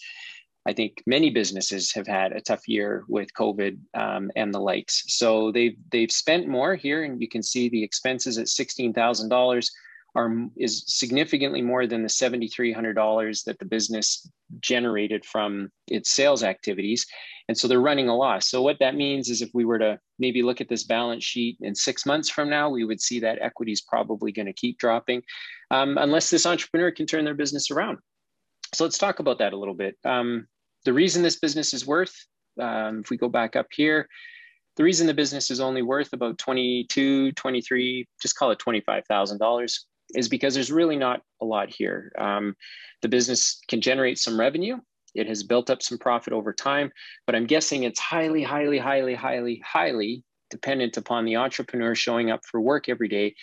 I 0.65 0.73
think 0.73 1.01
many 1.05 1.29
businesses 1.29 1.91
have 1.93 2.07
had 2.07 2.31
a 2.31 2.41
tough 2.41 2.67
year 2.67 3.03
with 3.07 3.33
COVID 3.33 3.79
um, 3.93 4.29
and 4.35 4.53
the 4.53 4.59
likes. 4.59 5.03
So 5.07 5.51
they've 5.51 5.77
they've 5.91 6.11
spent 6.11 6.47
more 6.47 6.75
here, 6.75 7.03
and 7.03 7.21
you 7.21 7.27
can 7.27 7.43
see 7.43 7.69
the 7.69 7.83
expenses 7.83 8.37
at 8.37 8.49
sixteen 8.49 8.93
thousand 8.93 9.29
dollars 9.29 9.71
are 10.15 10.31
is 10.57 10.83
significantly 10.87 11.61
more 11.61 11.87
than 11.87 12.03
the 12.03 12.09
seventy 12.09 12.47
three 12.47 12.73
hundred 12.73 12.93
dollars 12.93 13.43
that 13.43 13.57
the 13.59 13.65
business 13.65 14.29
generated 14.59 15.23
from 15.23 15.71
its 15.87 16.11
sales 16.11 16.43
activities, 16.43 17.05
and 17.47 17.57
so 17.57 17.67
they're 17.67 17.79
running 17.79 18.09
a 18.09 18.15
loss. 18.15 18.49
So 18.49 18.61
what 18.61 18.79
that 18.79 18.95
means 18.95 19.29
is, 19.29 19.41
if 19.41 19.49
we 19.53 19.65
were 19.65 19.79
to 19.79 19.99
maybe 20.17 20.43
look 20.43 20.61
at 20.61 20.69
this 20.69 20.83
balance 20.83 21.23
sheet 21.23 21.57
in 21.61 21.73
six 21.73 22.05
months 22.05 22.29
from 22.29 22.49
now, 22.49 22.69
we 22.69 22.83
would 22.83 23.01
see 23.01 23.19
that 23.21 23.39
equity 23.41 23.71
is 23.71 23.81
probably 23.81 24.31
going 24.31 24.47
to 24.47 24.53
keep 24.53 24.77
dropping, 24.77 25.23
um, 25.71 25.97
unless 25.97 26.29
this 26.29 26.45
entrepreneur 26.45 26.91
can 26.91 27.05
turn 27.05 27.23
their 27.23 27.33
business 27.33 27.71
around. 27.71 27.99
So 28.73 28.83
let's 28.83 28.97
talk 28.97 29.19
about 29.19 29.39
that 29.39 29.53
a 29.53 29.57
little 29.57 29.73
bit. 29.73 29.97
Um, 30.05 30.47
the 30.85 30.93
reason 30.93 31.23
this 31.23 31.39
business 31.39 31.73
is 31.73 31.85
worth, 31.85 32.15
um, 32.59 33.01
if 33.01 33.09
we 33.09 33.17
go 33.17 33.29
back 33.29 33.55
up 33.55 33.67
here, 33.71 34.07
the 34.77 34.83
reason 34.83 35.07
the 35.07 35.13
business 35.13 35.51
is 35.51 35.59
only 35.59 35.81
worth 35.81 36.13
about 36.13 36.37
22, 36.37 37.33
23, 37.33 38.07
just 38.21 38.35
call 38.37 38.51
it 38.51 38.59
$25,000 38.59 39.79
is 40.15 40.29
because 40.29 40.53
there's 40.53 40.71
really 40.71 40.95
not 40.95 41.21
a 41.41 41.45
lot 41.45 41.69
here. 41.69 42.11
Um, 42.17 42.55
the 43.01 43.09
business 43.09 43.59
can 43.67 43.81
generate 43.81 44.17
some 44.17 44.39
revenue. 44.39 44.77
It 45.15 45.27
has 45.27 45.43
built 45.43 45.69
up 45.69 45.81
some 45.81 45.97
profit 45.97 46.33
over 46.33 46.53
time, 46.53 46.91
but 47.25 47.35
I'm 47.35 47.45
guessing 47.45 47.83
it's 47.83 47.99
highly, 47.99 48.43
highly, 48.43 48.77
highly, 48.77 49.15
highly, 49.15 49.61
highly 49.65 50.23
dependent 50.49 50.97
upon 50.97 51.25
the 51.25 51.35
entrepreneur 51.35 51.93
showing 51.95 52.31
up 52.31 52.41
for 52.45 52.61
work 52.61 52.89
every 52.89 53.07
day 53.07 53.35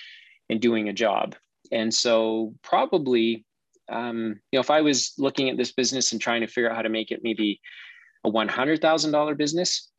and 0.49 0.61
doing 0.61 0.89
a 0.89 0.93
job. 0.93 1.35
And 1.73 1.93
so 1.93 2.55
probably 2.63 3.45
um, 3.91 4.41
you 4.51 4.57
know, 4.57 4.61
if 4.61 4.71
I 4.71 4.81
was 4.81 5.13
looking 5.19 5.49
at 5.49 5.57
this 5.57 5.73
business 5.73 6.13
and 6.13 6.21
trying 6.21 6.41
to 6.41 6.47
figure 6.47 6.71
out 6.71 6.77
how 6.77 6.83
to 6.83 6.89
make 6.89 7.11
it 7.11 7.21
maybe 7.23 7.61
a 8.25 8.31
$100,000 8.31 9.37
business, 9.37 9.91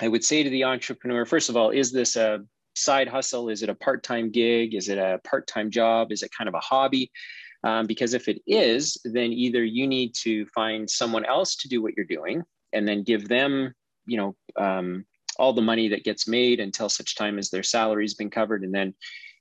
I 0.00 0.08
would 0.08 0.24
say 0.24 0.42
to 0.42 0.50
the 0.50 0.64
entrepreneur, 0.64 1.24
first 1.24 1.48
of 1.48 1.56
all, 1.56 1.70
is 1.70 1.92
this 1.92 2.16
a 2.16 2.40
side 2.74 3.08
hustle? 3.08 3.48
Is 3.48 3.62
it 3.62 3.68
a 3.68 3.74
part 3.74 4.02
time 4.02 4.30
gig? 4.30 4.74
Is 4.74 4.88
it 4.88 4.98
a 4.98 5.20
part 5.24 5.46
time 5.46 5.70
job? 5.70 6.12
Is 6.12 6.22
it 6.22 6.30
kind 6.36 6.48
of 6.48 6.54
a 6.54 6.60
hobby? 6.60 7.10
Um, 7.64 7.86
because 7.86 8.14
if 8.14 8.28
it 8.28 8.40
is, 8.46 8.96
then 9.04 9.32
either 9.32 9.64
you 9.64 9.86
need 9.86 10.14
to 10.22 10.46
find 10.54 10.88
someone 10.88 11.24
else 11.24 11.56
to 11.56 11.68
do 11.68 11.82
what 11.82 11.94
you're 11.96 12.06
doing 12.06 12.42
and 12.72 12.86
then 12.86 13.02
give 13.02 13.28
them, 13.28 13.74
you 14.06 14.18
know, 14.18 14.36
um, 14.56 15.04
all 15.38 15.52
the 15.52 15.62
money 15.62 15.88
that 15.88 16.04
gets 16.04 16.28
made 16.28 16.60
until 16.60 16.88
such 16.88 17.16
time 17.16 17.38
as 17.38 17.50
their 17.50 17.62
salary's 17.62 18.14
been 18.14 18.30
covered. 18.30 18.62
And 18.62 18.74
then, 18.74 18.94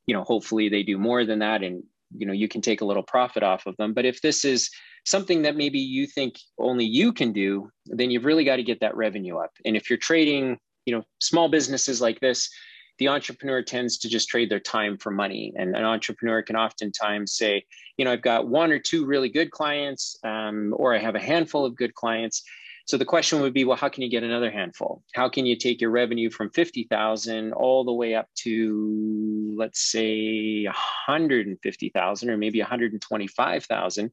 you 0.08 0.16
know, 0.16 0.24
hopefully 0.24 0.70
they 0.70 0.84
do 0.84 0.98
more 0.98 1.26
than 1.26 1.40
that 1.40 1.64
and, 1.64 1.84
you 2.16 2.26
know, 2.26 2.34
you 2.34 2.48
can 2.48 2.62
take 2.62 2.82
a 2.82 2.86
little 2.86 3.04
profit 3.04 3.44
off 3.44 3.66
of 3.66 3.76
them. 3.78 3.94
But 3.94 4.06
if 4.06 4.22
this 4.22 4.46
is 4.46 4.70
something 5.06 5.44
that 5.44 5.56
maybe 5.56 5.80
you 5.80 6.08
think 6.08 6.36
only 6.60 6.86
you 6.86 7.14
can 7.14 7.32
do, 7.32 7.70
then 7.86 8.12
you've 8.12 8.26
really 8.26 8.44
got 8.44 8.58
to 8.58 8.64
get 8.64 8.80
that 8.82 8.96
revenue 8.96 9.38
up. 9.38 9.52
And 9.66 9.76
if 9.76 9.90
you're 9.90 9.98
trading, 9.98 10.58
you 10.86 10.96
know, 10.96 11.04
small 11.20 11.50
businesses 11.50 12.02
like 12.02 12.20
this, 12.20 12.50
the 12.98 13.10
entrepreneur 13.10 13.62
tends 13.62 13.98
to 14.00 14.10
just 14.10 14.30
trade 14.30 14.50
their 14.50 14.60
time 14.60 14.98
for 14.98 15.12
money. 15.12 15.54
And 15.58 15.76
an 15.76 15.84
entrepreneur 15.84 16.42
can 16.42 16.56
oftentimes 16.56 17.36
say, 17.36 17.66
you 17.98 18.06
know, 18.06 18.12
I've 18.12 18.22
got 18.22 18.48
one 18.48 18.72
or 18.72 18.80
two 18.80 19.06
really 19.06 19.30
good 19.30 19.52
clients, 19.52 20.18
um, 20.24 20.74
or 20.78 20.96
I 20.96 21.00
have 21.00 21.16
a 21.16 21.20
handful 21.20 21.66
of 21.66 21.76
good 21.76 21.94
clients. 21.94 22.44
So 22.86 22.98
the 22.98 23.06
question 23.06 23.42
would 23.42 23.54
be, 23.54 23.66
well, 23.66 23.78
how 23.78 23.90
can 23.90 24.04
you 24.04 24.10
get 24.10 24.24
another 24.24 24.52
handful? 24.52 25.02
How 25.16 25.28
can 25.28 25.48
you 25.48 25.56
take 25.56 25.82
your 25.82 25.90
revenue 25.90 26.30
from 26.30 26.52
50,000 26.52 27.52
all 27.54 27.84
the 27.84 27.94
way 27.94 28.14
up 28.14 28.28
to, 28.42 29.56
let's 29.58 29.92
say, 29.92 30.66
150,000 30.66 32.30
or 32.30 32.38
maybe 32.38 32.62
125,000? 32.62 34.12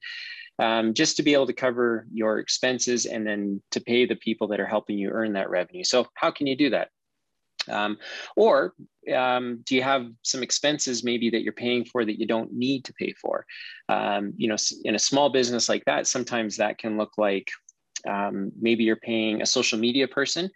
Um, 0.59 0.95
just 0.95 1.17
to 1.17 1.23
be 1.23 1.35
able 1.35 1.47
to 1.47 1.53
cover 1.53 2.07
your 2.13 2.39
expenses 2.39 3.05
and 3.07 3.27
then 3.27 3.63
to 3.73 3.81
pay 3.81 4.07
the 4.07 4.17
people 4.17 4.49
that 4.49 4.61
are 4.61 4.67
helping 4.67 4.97
you 4.99 5.11
earn 5.11 5.35
that 5.35 5.51
revenue. 5.51 5.85
So, 5.85 6.07
how 6.15 6.31
can 6.31 6.47
you 6.47 6.57
do 6.57 6.71
that? 6.71 6.89
Um, 7.69 7.99
or 8.37 8.75
um, 9.15 9.63
do 9.65 9.75
you 9.75 9.83
have 9.83 10.07
some 10.23 10.43
expenses 10.43 11.05
maybe 11.05 11.31
that 11.31 11.43
you're 11.43 11.53
paying 11.53 11.85
for 11.85 12.05
that 12.05 12.19
you 12.19 12.27
don't 12.27 12.53
need 12.53 12.85
to 12.87 12.95
pay 12.95 13.13
for? 13.21 13.47
Um, 13.89 14.35
you 14.37 14.49
know, 14.49 14.57
in 14.85 14.95
a 14.95 14.99
small 14.99 15.31
business 15.31 15.69
like 15.69 15.85
that, 15.87 16.07
sometimes 16.07 16.57
that 16.57 16.79
can 16.79 16.97
look 16.97 17.13
like 17.19 17.51
um, 18.09 18.53
maybe 18.61 18.85
you're 18.85 18.97
paying 18.97 19.43
a 19.43 19.47
social 19.47 19.79
media 19.79 20.09
person, 20.09 20.51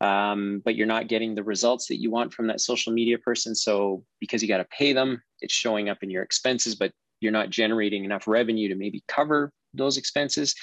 um, 0.00 0.62
but 0.64 0.74
you're 0.74 0.86
not 0.86 1.08
getting 1.08 1.34
the 1.34 1.42
results 1.42 1.86
that 1.86 2.00
you 2.00 2.10
want 2.10 2.32
from 2.32 2.46
that 2.48 2.60
social 2.60 2.92
media 2.92 3.18
person. 3.18 3.54
So 3.54 4.04
because 4.20 4.42
you 4.42 4.48
got 4.48 4.58
to 4.58 4.66
pay 4.76 4.92
them, 4.92 5.22
it's 5.40 5.54
showing 5.54 5.88
up 5.88 5.98
in 6.02 6.10
your 6.10 6.22
expenses, 6.22 6.74
but 6.74 6.92
you're 7.20 7.32
not 7.32 7.50
generating 7.50 8.04
enough 8.04 8.26
revenue 8.26 8.68
to 8.68 8.74
maybe 8.74 9.04
cover 9.06 9.52
those 9.74 9.96
expenses. 9.96 10.54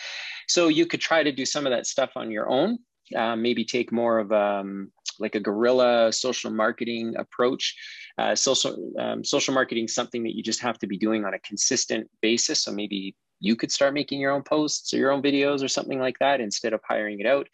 So 0.48 0.68
you 0.68 0.86
could 0.86 1.02
try 1.02 1.24
to 1.24 1.32
do 1.32 1.46
some 1.46 1.66
of 1.66 1.72
that 1.72 1.88
stuff 1.88 2.12
on 2.16 2.32
your 2.32 2.50
own. 2.50 2.80
Uh, 3.16 3.36
maybe 3.36 3.66
take 3.66 3.92
more 3.92 4.20
of 4.20 4.32
um, 4.32 4.92
like 5.20 5.36
a 5.36 5.40
guerrilla 5.40 6.12
social 6.12 6.52
marketing 6.52 7.16
approach. 7.18 7.76
Uh, 8.18 8.36
social 8.36 8.92
um, 9.00 9.24
social 9.24 9.54
marketing 9.54 9.86
is 9.86 9.96
something 9.96 10.24
that 10.24 10.36
you 10.36 10.44
just 10.44 10.62
have 10.62 10.78
to 10.80 10.88
be 10.88 10.98
doing 10.98 11.26
on 11.26 11.34
a 11.34 11.40
consistent 11.40 12.08
basis. 12.22 12.64
So 12.64 12.72
maybe 12.72 13.16
you 13.40 13.56
could 13.56 13.72
start 13.72 13.94
making 13.94 14.20
your 14.20 14.32
own 14.32 14.44
posts 14.44 14.94
or 14.94 14.98
your 14.98 15.12
own 15.12 15.22
videos 15.22 15.64
or 15.64 15.68
something 15.68 16.00
like 16.00 16.20
that 16.20 16.42
instead 16.42 16.74
of 16.74 16.82
hiring 16.88 17.20
it 17.20 17.26
out. 17.26 17.48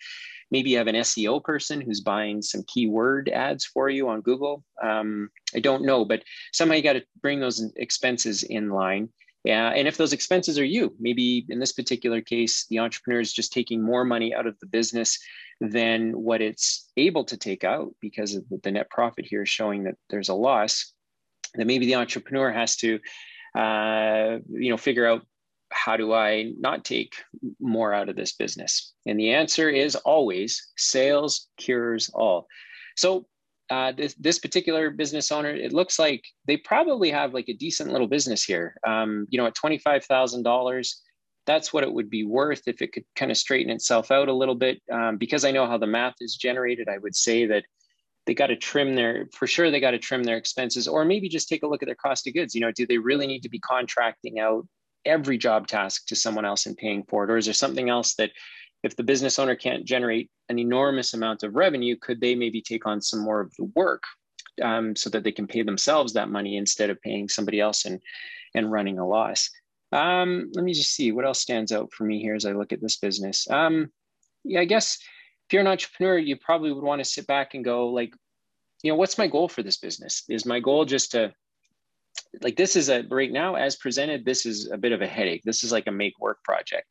Maybe 0.52 0.72
you 0.72 0.78
have 0.78 0.88
an 0.88 0.96
SEO 0.96 1.44
person 1.44 1.82
who's 1.82 2.02
buying 2.02 2.42
some 2.42 2.64
keyword 2.68 3.30
ads 3.30 3.66
for 3.66 3.90
you 3.90 4.10
on 4.10 4.22
Google. 4.22 4.64
Um, 4.82 5.30
I 5.56 5.60
don't 5.60 5.84
know, 5.84 6.06
but 6.06 6.24
somehow 6.54 6.76
you 6.76 6.84
got 6.84 6.94
to 6.94 7.06
bring 7.22 7.40
those 7.40 7.72
expenses 7.76 8.44
in 8.44 8.70
line. 8.70 9.10
Yeah, 9.44 9.70
and 9.70 9.88
if 9.88 9.98
those 9.98 10.14
expenses 10.14 10.58
are 10.58 10.66
you, 10.66 10.96
maybe 11.00 11.46
in 11.50 11.60
this 11.60 11.72
particular 11.72 12.20
case, 12.20 12.66
the 12.68 12.80
entrepreneur 12.80 13.20
is 13.20 13.32
just 13.32 13.54
taking 13.54 13.84
more 13.84 14.04
money 14.04 14.34
out 14.34 14.48
of 14.48 14.60
the 14.60 14.66
business 14.66 15.20
than 15.62 16.14
what 16.14 16.42
it's 16.42 16.92
able 16.98 17.24
to 17.26 17.38
take 17.38 17.64
out 17.64 17.94
because 18.02 18.34
of 18.34 18.44
the 18.64 18.72
net 18.72 18.90
profit 18.90 19.26
here 19.26 19.44
is 19.44 19.50
showing 19.50 19.84
that 19.84 19.96
there's 20.10 20.30
a 20.30 20.34
loss. 20.34 20.92
That 21.54 21.68
maybe 21.68 21.86
the 21.86 21.96
entrepreneur 21.96 22.52
has 22.52 22.76
to, 22.78 23.00
uh, 23.56 24.40
you 24.50 24.72
know, 24.72 24.78
figure 24.78 25.06
out 25.06 25.22
how 25.76 25.98
do 25.98 26.14
I 26.14 26.54
not 26.58 26.86
take 26.86 27.16
more 27.60 27.94
out 27.94 28.10
of 28.10 28.16
this 28.16 28.34
business? 28.34 28.94
And 29.06 29.20
the 29.20 29.32
answer 29.32 29.70
is 29.70 29.96
always 29.96 30.72
sales 30.78 31.48
cures 31.58 32.10
all. 32.14 32.48
So 32.96 33.28
uh, 33.70 33.92
this, 33.92 34.14
this 34.16 34.40
particular 34.40 34.90
business 34.90 35.32
owner, 35.32 35.50
it 35.50 35.74
looks 35.74 36.00
like 36.00 36.24
they 36.48 36.58
probably 36.58 37.12
have 37.12 37.34
like 37.34 37.50
a 37.50 37.54
decent 37.54 37.92
little 37.92 38.08
business 38.08 38.44
here. 38.44 38.76
Um, 38.88 39.28
you 39.30 39.38
know, 39.38 39.48
at 39.48 39.56
$25,000, 39.56 40.94
that's 41.46 41.74
what 41.74 41.84
it 41.84 41.92
would 41.92 42.10
be 42.10 42.24
worth 42.24 42.64
if 42.68 42.82
it 42.82 42.92
could 42.92 43.06
kind 43.16 43.32
of 43.32 43.38
straighten 43.38 43.72
itself 43.72 44.12
out 44.12 44.30
a 44.30 44.34
little 44.34 44.56
bit. 44.56 44.82
Um, 44.92 45.18
because 45.18 45.46
I 45.46 45.52
know 45.52 45.68
how 45.68 45.78
the 45.78 45.88
math 45.88 46.16
is 46.22 46.36
generated, 46.36 46.88
I 46.90 47.00
would 47.00 47.16
say 47.16 47.46
that 47.48 47.66
they 48.26 48.34
got 48.34 48.48
to 48.48 48.56
trim 48.56 48.96
their, 48.96 49.28
for 49.34 49.46
sure, 49.46 49.70
they 49.70 49.80
got 49.80 49.92
to 49.92 50.00
trim 50.00 50.24
their 50.24 50.38
expenses 50.38 50.88
or 50.88 51.06
maybe 51.06 51.30
just 51.30 51.50
take 51.50 51.64
a 51.64 51.68
look 51.68 51.84
at 51.84 51.88
their 51.88 51.96
cost 51.96 52.28
of 52.28 52.34
goods. 52.34 52.56
You 52.56 52.62
know, 52.62 52.72
do 52.72 52.88
they 52.88 52.98
really 52.98 53.28
need 53.28 53.44
to 53.44 53.50
be 53.50 53.60
contracting 53.60 54.40
out 54.40 54.66
every 55.06 55.38
job 55.38 55.68
task 55.68 56.08
to 56.08 56.16
someone 56.16 56.46
else 56.46 56.66
and 56.66 56.78
paying 56.78 57.04
for 57.04 57.24
it? 57.24 57.32
Or 57.32 57.38
is 57.38 57.46
there 57.46 57.54
something 57.54 57.90
else 57.90 58.16
that 58.16 58.32
if 58.84 58.96
the 58.96 59.04
business 59.04 59.40
owner 59.40 59.56
can't 59.56 59.86
generate 59.86 60.30
an 60.50 60.60
enormous 60.60 61.14
amount 61.14 61.44
of 61.44 61.56
revenue, 61.56 61.96
could 61.96 62.22
they 62.22 62.36
maybe 62.36 62.62
take 62.62 62.86
on 62.86 63.02
some 63.02 63.20
more 63.22 63.42
of 63.42 63.52
the 63.58 63.66
work 63.76 64.04
um, 64.62 64.96
so 64.96 65.10
that 65.10 65.24
they 65.24 65.32
can 65.32 65.48
pay 65.48 65.64
themselves 65.64 66.14
that 66.14 66.30
money 66.30 66.58
instead 66.58 66.90
of 66.90 67.02
paying 67.02 67.28
somebody 67.28 67.60
else 67.60 67.86
and, 67.86 68.00
and 68.54 68.72
running 68.72 69.00
a 69.00 69.08
loss? 69.08 69.50
Um, 69.92 70.52
let 70.54 70.64
me 70.64 70.74
just 70.74 70.92
see 70.92 71.12
what 71.12 71.26
else 71.26 71.42
stands 71.42 71.72
out 71.72 71.94
for 71.94 72.04
me 72.04 72.20
here 72.20 72.36
as 72.36 72.46
I 72.46 72.52
look 72.52 72.74
at 72.74 72.82
this 72.82 72.98
business. 72.98 73.50
Um, 73.50 73.92
yeah, 74.44 74.60
I 74.60 74.66
guess 74.66 75.00
if 75.48 75.54
you're 75.54 75.62
an 75.62 75.68
entrepreneur, 75.68 76.18
you 76.18 76.38
probably 76.38 76.72
would 76.72 76.84
want 76.84 77.00
to 77.00 77.06
sit 77.06 77.28
back 77.28 77.54
and 77.54 77.64
go 77.64 77.88
like, 77.88 78.14
you 78.84 78.92
know, 78.92 78.98
what's 78.98 79.18
my 79.18 79.28
goal 79.28 79.48
for 79.48 79.64
this 79.64 79.78
business? 79.78 80.24
Is 80.30 80.46
my 80.46 80.60
goal 80.60 80.86
just 80.86 81.12
to 81.12 81.34
like 82.42 82.56
this 82.56 82.76
is 82.76 82.90
a 82.90 83.04
right 83.10 83.32
now 83.32 83.56
as 83.56 83.76
presented 83.76 84.26
this 84.26 84.46
is 84.46 84.70
a 84.72 84.78
bit 84.78 84.92
of 84.92 85.02
a 85.02 85.08
headache. 85.08 85.42
This 85.44 85.64
is 85.64 85.72
like 85.72 85.88
a 85.88 85.92
make 85.92 86.14
work 86.20 86.44
project. 86.44 86.88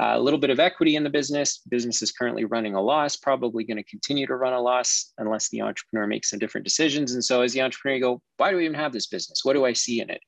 Uh, 0.00 0.12
a 0.14 0.20
little 0.20 0.38
bit 0.38 0.50
of 0.50 0.60
equity 0.60 0.96
in 0.96 1.04
the 1.04 1.10
business. 1.10 1.58
Business 1.68 2.02
is 2.02 2.12
currently 2.12 2.44
running 2.44 2.74
a 2.74 2.82
loss 2.82 3.16
probably 3.16 3.64
going 3.64 3.76
to 3.76 3.84
continue 3.84 4.26
to 4.26 4.36
run 4.36 4.52
a 4.52 4.60
loss 4.60 5.12
unless 5.18 5.48
the 5.48 5.62
entrepreneur 5.62 6.06
makes 6.06 6.30
some 6.30 6.38
different 6.38 6.64
decisions. 6.64 7.14
And 7.14 7.24
so 7.24 7.42
as 7.42 7.52
the 7.52 7.62
entrepreneur 7.62 7.96
you 7.96 8.02
go 8.02 8.22
why 8.36 8.50
do 8.50 8.56
we 8.56 8.64
even 8.64 8.74
have 8.74 8.92
this 8.92 9.06
business? 9.06 9.44
What 9.44 9.54
do 9.54 9.64
i 9.64 9.72
see 9.72 10.00
in 10.00 10.10
it? 10.10 10.20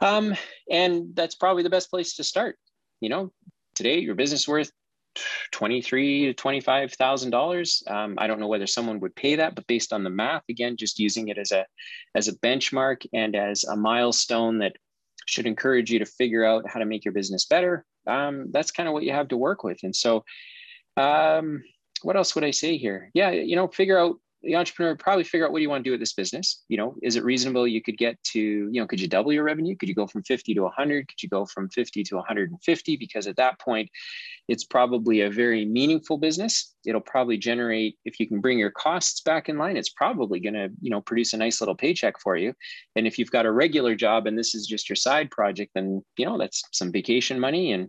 Um, 0.00 0.34
and 0.70 1.14
that's 1.14 1.34
probably 1.34 1.62
the 1.62 1.70
best 1.70 1.90
place 1.90 2.16
to 2.16 2.24
start. 2.24 2.56
You 3.00 3.08
know 3.08 3.32
today 3.74 3.98
your 3.98 4.14
business 4.14 4.46
worth 4.46 4.70
twenty-three 5.52 6.26
to 6.26 6.34
twenty-five 6.34 6.92
thousand 6.92 7.28
um, 7.28 7.38
dollars. 7.38 7.82
I 7.86 8.26
don't 8.26 8.40
know 8.40 8.48
whether 8.48 8.66
someone 8.66 9.00
would 9.00 9.14
pay 9.14 9.36
that, 9.36 9.54
but 9.54 9.66
based 9.66 9.92
on 9.92 10.04
the 10.04 10.10
math, 10.10 10.44
again, 10.48 10.76
just 10.76 10.98
using 10.98 11.28
it 11.28 11.38
as 11.38 11.52
a 11.52 11.66
as 12.14 12.28
a 12.28 12.38
benchmark 12.38 13.06
and 13.12 13.34
as 13.36 13.64
a 13.64 13.76
milestone 13.76 14.58
that 14.58 14.76
should 15.26 15.46
encourage 15.46 15.90
you 15.90 15.98
to 15.98 16.06
figure 16.06 16.44
out 16.44 16.68
how 16.68 16.78
to 16.78 16.86
make 16.86 17.04
your 17.04 17.14
business 17.14 17.46
better. 17.46 17.84
Um, 18.06 18.50
that's 18.50 18.70
kind 18.70 18.88
of 18.88 18.92
what 18.92 19.04
you 19.04 19.12
have 19.12 19.28
to 19.28 19.36
work 19.36 19.64
with. 19.64 19.78
And 19.82 19.96
so, 19.96 20.24
um, 20.96 21.62
what 22.02 22.16
else 22.16 22.34
would 22.34 22.44
I 22.44 22.50
say 22.50 22.76
here? 22.76 23.10
Yeah, 23.14 23.30
you 23.30 23.56
know, 23.56 23.68
figure 23.68 23.98
out 23.98 24.16
the 24.44 24.56
entrepreneur 24.56 24.92
would 24.92 24.98
probably 24.98 25.24
figure 25.24 25.46
out 25.46 25.52
what 25.52 25.58
do 25.58 25.62
you 25.62 25.70
want 25.70 25.82
to 25.82 25.88
do 25.88 25.92
with 25.92 26.00
this 26.00 26.12
business? 26.12 26.62
You 26.68 26.76
know 26.76 26.96
is 27.02 27.16
it 27.16 27.24
reasonable 27.24 27.66
you 27.66 27.82
could 27.82 27.98
get 27.98 28.22
to 28.32 28.40
you 28.40 28.80
know 28.80 28.86
could 28.86 29.00
you 29.00 29.08
double 29.08 29.32
your 29.32 29.44
revenue? 29.44 29.76
Could 29.76 29.88
you 29.88 29.94
go 29.94 30.06
from 30.06 30.22
50 30.22 30.54
to 30.54 30.60
100 30.62 31.08
could 31.08 31.22
you 31.22 31.28
go 31.28 31.46
from 31.46 31.68
50 31.68 32.04
to 32.04 32.16
150 32.16 32.96
because 32.96 33.26
at 33.26 33.36
that 33.36 33.58
point 33.58 33.90
it's 34.46 34.64
probably 34.64 35.22
a 35.22 35.30
very 35.30 35.64
meaningful 35.64 36.18
business. 36.18 36.74
It'll 36.84 37.00
probably 37.00 37.38
generate 37.38 37.96
if 38.04 38.20
you 38.20 38.28
can 38.28 38.40
bring 38.40 38.58
your 38.58 38.70
costs 38.70 39.22
back 39.22 39.48
in 39.48 39.58
line 39.58 39.76
it's 39.76 39.90
probably 39.90 40.40
going 40.40 40.54
to 40.54 40.68
you 40.80 40.90
know 40.90 41.00
produce 41.00 41.32
a 41.32 41.38
nice 41.38 41.60
little 41.60 41.76
paycheck 41.76 42.20
for 42.20 42.36
you. 42.36 42.54
And 42.96 43.06
if 43.06 43.18
you've 43.18 43.30
got 43.30 43.46
a 43.46 43.52
regular 43.52 43.94
job 43.94 44.26
and 44.26 44.38
this 44.38 44.54
is 44.54 44.66
just 44.66 44.88
your 44.88 44.96
side 44.96 45.30
project 45.30 45.72
then 45.74 46.02
you 46.16 46.26
know 46.26 46.38
that's 46.38 46.62
some 46.72 46.92
vacation 46.92 47.40
money 47.40 47.72
and 47.72 47.88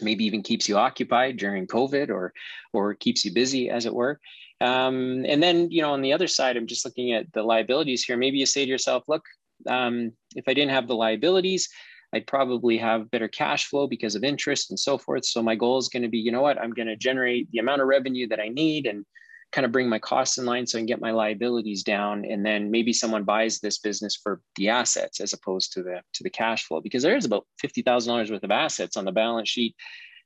maybe 0.00 0.24
even 0.24 0.42
keeps 0.42 0.68
you 0.68 0.76
occupied 0.76 1.38
during 1.38 1.66
covid 1.66 2.10
or 2.10 2.32
or 2.72 2.94
keeps 2.94 3.24
you 3.24 3.32
busy 3.32 3.70
as 3.70 3.86
it 3.86 3.94
were 3.94 4.20
um, 4.60 5.24
and 5.26 5.42
then, 5.42 5.70
you 5.70 5.82
know, 5.82 5.92
on 5.92 6.02
the 6.02 6.12
other 6.12 6.26
side, 6.26 6.56
I'm 6.56 6.66
just 6.66 6.84
looking 6.84 7.12
at 7.12 7.32
the 7.32 7.42
liabilities 7.42 8.04
here. 8.04 8.16
Maybe 8.16 8.38
you 8.38 8.46
say 8.46 8.64
to 8.64 8.70
yourself, 8.70 9.04
look, 9.08 9.24
um, 9.66 10.12
if 10.34 10.44
I 10.48 10.54
didn't 10.54 10.72
have 10.72 10.88
the 10.88 10.94
liabilities, 10.94 11.68
I'd 12.12 12.26
probably 12.26 12.78
have 12.78 13.10
better 13.10 13.28
cash 13.28 13.66
flow 13.66 13.86
because 13.86 14.14
of 14.14 14.24
interest 14.24 14.70
and 14.70 14.78
so 14.78 14.96
forth. 14.96 15.26
So 15.26 15.42
my 15.42 15.54
goal 15.54 15.78
is 15.78 15.88
going 15.88 16.04
to 16.04 16.08
be, 16.08 16.18
you 16.18 16.32
know 16.32 16.40
what, 16.40 16.60
I'm 16.60 16.70
going 16.70 16.88
to 16.88 16.96
generate 16.96 17.50
the 17.50 17.58
amount 17.58 17.82
of 17.82 17.88
revenue 17.88 18.28
that 18.28 18.40
I 18.40 18.48
need 18.48 18.86
and 18.86 19.04
kind 19.52 19.64
of 19.64 19.72
bring 19.72 19.88
my 19.88 19.98
costs 19.98 20.38
in 20.38 20.46
line 20.46 20.66
so 20.66 20.78
I 20.78 20.80
can 20.80 20.86
get 20.86 21.00
my 21.00 21.10
liabilities 21.10 21.82
down. 21.82 22.24
And 22.24 22.44
then 22.44 22.70
maybe 22.70 22.92
someone 22.92 23.24
buys 23.24 23.58
this 23.58 23.78
business 23.78 24.16
for 24.16 24.40
the 24.56 24.70
assets 24.70 25.20
as 25.20 25.32
opposed 25.32 25.72
to 25.74 25.82
the 25.82 26.00
to 26.14 26.22
the 26.22 26.30
cash 26.30 26.64
flow 26.64 26.80
because 26.80 27.02
there 27.02 27.16
is 27.16 27.24
about 27.24 27.46
fifty 27.60 27.82
thousand 27.82 28.12
dollars 28.12 28.30
worth 28.30 28.44
of 28.44 28.50
assets 28.50 28.96
on 28.96 29.04
the 29.04 29.12
balance 29.12 29.48
sheet 29.48 29.74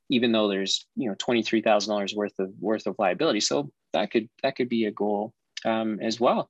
even 0.09 0.31
though 0.31 0.47
there's 0.47 0.85
you 0.95 1.07
know 1.07 1.15
twenty 1.17 1.41
three 1.41 1.61
thousand 1.61 1.91
dollars 1.91 2.13
worth 2.13 2.37
of 2.39 2.51
worth 2.59 2.87
of 2.87 2.95
liability. 2.99 3.39
So 3.39 3.71
that 3.93 4.11
could 4.11 4.29
that 4.43 4.55
could 4.55 4.69
be 4.69 4.85
a 4.85 4.91
goal 4.91 5.33
um, 5.65 5.99
as 6.01 6.19
well. 6.19 6.49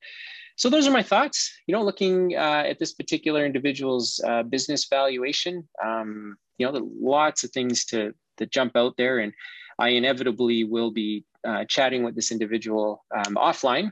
So 0.55 0.69
those 0.69 0.87
are 0.87 0.91
my 0.91 1.03
thoughts. 1.03 1.51
You 1.67 1.73
know, 1.73 1.83
looking 1.83 2.35
uh, 2.35 2.63
at 2.67 2.79
this 2.79 2.93
particular 2.93 3.45
individual's 3.45 4.21
uh, 4.27 4.43
business 4.43 4.87
valuation. 4.87 5.67
Um, 5.83 6.37
you 6.57 6.71
know, 6.71 6.89
lots 6.99 7.43
of 7.43 7.51
things 7.51 7.85
to 7.85 8.13
to 8.37 8.45
jump 8.45 8.75
out 8.75 8.95
there, 8.97 9.19
and 9.19 9.33
I 9.79 9.89
inevitably 9.89 10.63
will 10.63 10.91
be 10.91 11.25
uh, 11.43 11.65
chatting 11.65 12.03
with 12.03 12.15
this 12.15 12.31
individual 12.31 13.03
um, 13.15 13.35
offline 13.35 13.91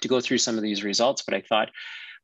to 0.00 0.08
go 0.08 0.20
through 0.20 0.38
some 0.38 0.56
of 0.56 0.62
these 0.62 0.82
results. 0.82 1.22
But 1.22 1.34
I 1.34 1.42
thought 1.42 1.70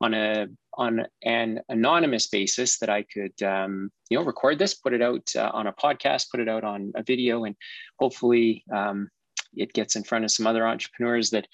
on 0.00 0.14
a 0.14 0.46
on 0.74 1.06
an 1.24 1.60
anonymous 1.68 2.28
basis 2.28 2.78
that 2.78 2.88
I 2.88 3.02
could, 3.02 3.42
um, 3.42 3.90
you 4.08 4.18
know, 4.18 4.24
record 4.24 4.58
this, 4.58 4.74
put 4.74 4.94
it 4.94 5.02
out 5.02 5.28
uh, 5.36 5.50
on 5.52 5.66
a 5.66 5.72
podcast, 5.72 6.30
put 6.30 6.40
it 6.40 6.48
out 6.48 6.64
on 6.64 6.92
a 6.94 7.02
video, 7.02 7.44
and 7.44 7.54
hopefully 7.98 8.64
um, 8.74 9.10
it 9.54 9.72
gets 9.72 9.96
in 9.96 10.04
front 10.04 10.24
of 10.24 10.30
some 10.30 10.46
other 10.46 10.66
entrepreneurs 10.66 11.30
that 11.30 11.46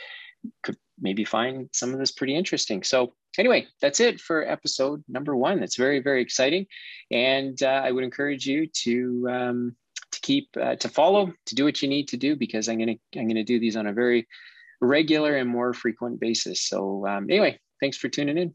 could 0.63 0.77
maybe 1.01 1.25
find 1.25 1.69
some 1.73 1.93
of 1.93 1.99
this 1.99 2.13
pretty 2.13 2.35
interesting. 2.35 2.83
So 2.83 3.15
anyway, 3.39 3.67
that's 3.81 4.01
it 4.01 4.21
for 4.21 4.49
episode 4.49 5.03
number 5.09 5.37
one. 5.37 5.61
That's 5.61 5.77
very, 5.77 6.01
very 6.01 6.23
exciting. 6.23 6.67
And 7.11 7.61
uh, 7.63 7.83
I 7.85 7.93
would 7.93 8.05
encourage 8.05 8.47
you 8.47 8.67
to, 8.67 9.29
um, 9.31 9.77
to 10.13 10.21
keep, 10.21 10.49
uh, 10.61 10.77
to 10.77 10.89
follow, 10.89 11.33
to 11.47 11.55
do 11.55 11.65
what 11.65 11.83
you 11.83 11.89
need 11.89 12.09
to 12.09 12.17
do, 12.17 12.37
because 12.37 12.69
I'm 12.69 12.79
going 12.79 12.99
to, 12.99 13.19
I'm 13.19 13.27
going 13.27 13.37
to 13.37 13.45
do 13.45 13.61
these 13.61 13.77
on 13.77 13.87
a 13.87 13.93
very 13.93 14.27
regular 14.81 15.37
and 15.37 15.49
more 15.49 15.73
frequent 15.73 16.21
basis. 16.21 16.63
So 16.69 17.07
um, 17.07 17.27
anyway, 17.31 17.59
thanks 17.81 17.97
for 17.97 18.09
tuning 18.09 18.39
in. 18.39 18.55